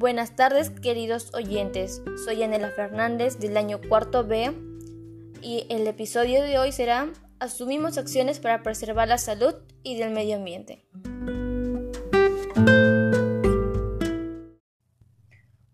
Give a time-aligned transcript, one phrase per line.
[0.00, 4.50] Buenas tardes queridos oyentes, soy Anela Fernández del año cuarto B
[5.42, 10.36] y el episodio de hoy será Asumimos acciones para preservar la salud y del medio
[10.36, 10.86] ambiente.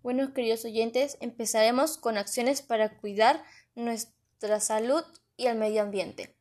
[0.03, 3.45] Bueno queridos oyentes, empezaremos con acciones para cuidar
[3.77, 5.05] nuestra salud
[5.37, 6.35] y el medio ambiente.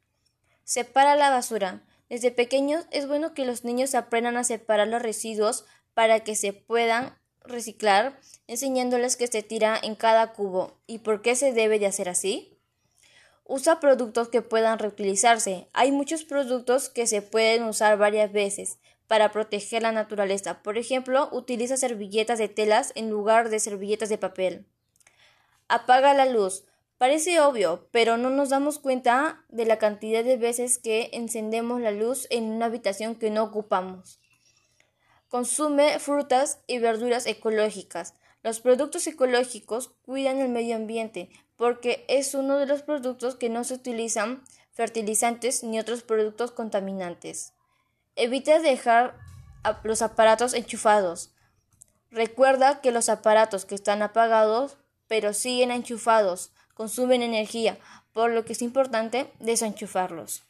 [0.64, 1.84] Separa la basura.
[2.10, 6.52] Desde pequeños es bueno que los niños aprendan a separar los residuos para que se
[6.52, 7.16] puedan
[7.48, 12.10] reciclar, enseñándoles que se tira en cada cubo y por qué se debe de hacer
[12.10, 12.58] así.
[13.44, 15.68] Usa productos que puedan reutilizarse.
[15.74, 20.64] Hay muchos productos que se pueden usar varias veces para proteger la naturaleza.
[20.64, 24.66] Por ejemplo, utiliza servilletas de telas en lugar de servilletas de papel.
[25.68, 26.66] Apaga la luz.
[26.98, 31.92] Parece obvio, pero no nos damos cuenta de la cantidad de veces que encendemos la
[31.92, 34.20] luz en una habitación que no ocupamos.
[35.36, 38.14] Consume frutas y verduras ecológicas.
[38.42, 43.66] Los productos ecológicos cuidan el medio ambiente porque es uno de los productos que no
[43.66, 47.52] se utilizan fertilizantes ni otros productos contaminantes.
[48.16, 49.18] Evita dejar
[49.84, 51.36] los aparatos enchufados.
[52.12, 54.78] Recuerda que los aparatos que están apagados
[55.10, 57.78] pero siguen enchufados consumen energía,
[58.14, 60.46] por lo que es importante desenchufarlos.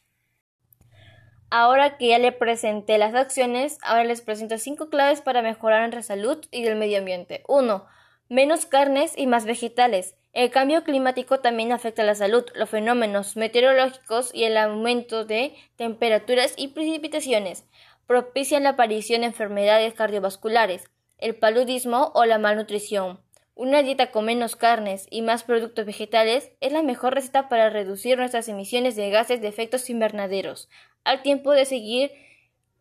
[1.50, 6.02] Ahora que ya le presenté las acciones, ahora les presento cinco claves para mejorar nuestra
[6.02, 7.44] salud y el medio ambiente.
[7.46, 7.86] 1.
[8.28, 10.16] Menos carnes y más vegetales.
[10.32, 12.44] El cambio climático también afecta a la salud.
[12.54, 17.64] Los fenómenos meteorológicos y el aumento de temperaturas y precipitaciones
[18.06, 23.20] propician la aparición de enfermedades cardiovasculares, el paludismo o la malnutrición.
[23.58, 28.18] Una dieta con menos carnes y más productos vegetales es la mejor receta para reducir
[28.18, 30.68] nuestras emisiones de gases de efectos invernaderos,
[31.04, 32.12] al tiempo de seguir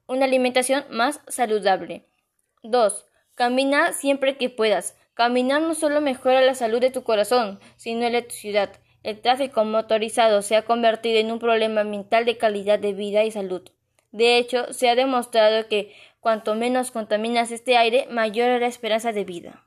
[0.06, 2.04] una alimentación más saludable.
[2.64, 3.06] 2.
[3.36, 4.98] Camina siempre que puedas.
[5.14, 8.74] Caminar no solo mejora la salud de tu corazón, sino la de tu ciudad.
[9.02, 13.32] El tráfico motorizado se ha convertido en un problema ambiental de calidad de vida y
[13.32, 13.62] salud.
[14.12, 19.14] De hecho, se ha demostrado que cuanto menos contaminas este aire, mayor es la esperanza
[19.14, 19.66] de vida.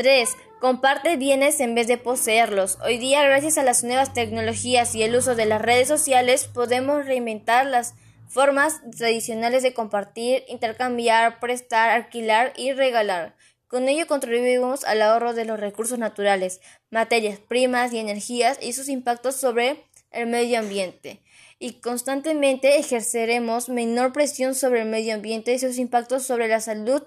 [0.00, 0.30] 3.
[0.60, 2.78] Comparte bienes en vez de poseerlos.
[2.82, 7.04] Hoy día, gracias a las nuevas tecnologías y el uso de las redes sociales, podemos
[7.04, 7.92] reinventar las
[8.26, 13.36] formas tradicionales de compartir, intercambiar, prestar, alquilar y regalar.
[13.66, 18.88] Con ello contribuimos al ahorro de los recursos naturales, materias primas y energías y sus
[18.88, 21.20] impactos sobre el medio ambiente.
[21.58, 27.02] Y constantemente ejerceremos menor presión sobre el medio ambiente y sus impactos sobre la salud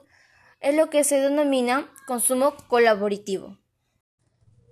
[0.63, 3.57] es lo que se denomina consumo colaborativo.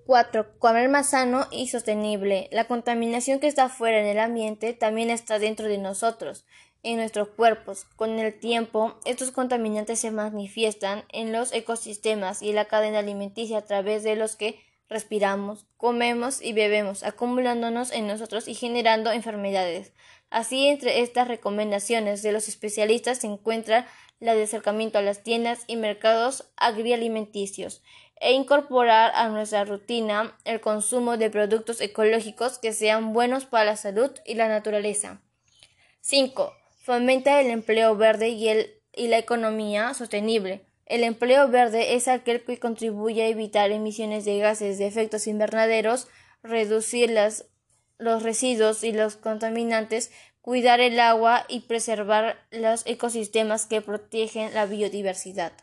[0.08, 0.58] 4.
[0.58, 2.50] Comer más sano y sostenible.
[2.52, 6.46] La contaminación que está fuera en el ambiente también está dentro de nosotros,
[6.82, 7.86] en nuestros cuerpos.
[7.96, 13.66] Con el tiempo, estos contaminantes se manifiestan en los ecosistemas y la cadena alimenticia a
[13.66, 14.60] través de los que
[14.92, 19.94] respiramos, comemos y bebemos, acumulándonos en nosotros y generando enfermedades.
[20.30, 23.88] Así, entre estas recomendaciones de los especialistas se encuentra
[24.20, 27.82] la de acercamiento a las tiendas y mercados agrialimenticios
[28.20, 33.78] e incorporar a nuestra rutina el consumo de productos ecológicos que sean buenos para la
[33.78, 35.22] salud y la naturaleza.
[36.02, 36.54] 5.
[36.84, 40.66] Fomenta el empleo verde y, el, y la economía sostenible.
[40.86, 46.08] El empleo verde es aquel que contribuye a evitar emisiones de gases de efectos invernaderos,
[46.44, 47.46] reducir las,
[47.98, 54.66] los residuos y los contaminantes, cuidar el agua y preservar los ecosistemas que protegen la
[54.66, 55.54] biodiversidad.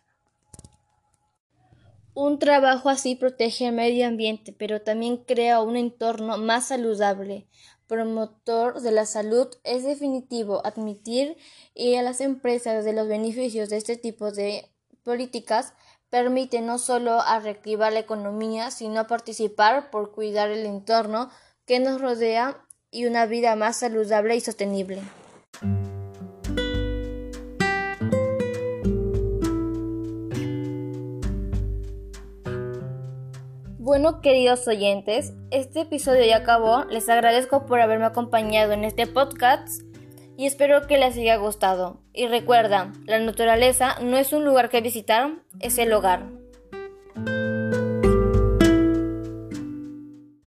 [2.20, 7.46] Un trabajo así protege el medio ambiente, pero también crea un entorno más saludable.
[7.86, 11.36] Promotor de la salud es definitivo admitir
[11.76, 14.68] a las empresas de los beneficios de este tipo de
[15.08, 15.72] políticas
[16.10, 21.30] permite no solo a reactivar la economía, sino participar por cuidar el entorno
[21.64, 25.00] que nos rodea y una vida más saludable y sostenible.
[33.78, 36.84] Bueno, queridos oyentes, este episodio ya acabó.
[36.84, 39.87] Les agradezco por haberme acompañado en este podcast
[40.38, 41.98] y espero que les haya gustado.
[42.14, 46.26] Y recuerda, la naturaleza no es un lugar que visitar, es el hogar.